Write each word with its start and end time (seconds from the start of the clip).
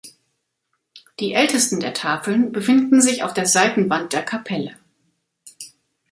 Die 1.19 1.33
ältesten 1.35 1.79
der 1.79 1.93
Tafeln 1.93 2.51
befinden 2.51 3.01
sich 3.03 3.21
auf 3.21 3.35
der 3.35 3.45
Seitenwand 3.45 4.13
der 4.13 4.23
Kapelle. 4.23 4.75